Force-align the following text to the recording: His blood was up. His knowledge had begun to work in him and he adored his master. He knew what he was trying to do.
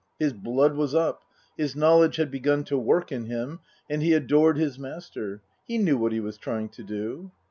His 0.17 0.33
blood 0.33 0.73
was 0.75 0.95
up. 0.95 1.21
His 1.57 1.75
knowledge 1.75 2.15
had 2.15 2.31
begun 2.31 2.63
to 2.63 2.75
work 2.75 3.11
in 3.11 3.25
him 3.27 3.59
and 3.87 4.01
he 4.01 4.13
adored 4.13 4.57
his 4.57 4.79
master. 4.79 5.43
He 5.67 5.77
knew 5.77 5.95
what 5.95 6.11
he 6.11 6.19
was 6.19 6.39
trying 6.39 6.69
to 6.69 6.83
do. 6.83 7.31